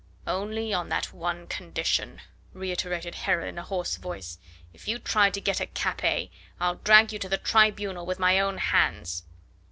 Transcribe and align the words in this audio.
"Only 0.25 0.73
on 0.73 0.89
that 0.89 1.13
one 1.13 1.45
condition," 1.45 2.21
reiterated 2.53 3.13
Heron 3.13 3.47
in 3.49 3.59
a 3.59 3.63
hoarse 3.63 3.97
voice; 3.97 4.39
"if 4.73 4.87
you 4.87 4.97
try 4.97 5.29
to 5.29 5.39
get 5.39 5.61
at 5.61 5.75
Capet, 5.75 6.31
I'll 6.59 6.77
drag 6.77 7.13
you 7.13 7.19
to 7.19 7.29
the 7.29 7.37
Tribunal 7.37 8.07
with 8.07 8.17
my 8.17 8.39
own 8.39 8.57
hands." 8.57 9.21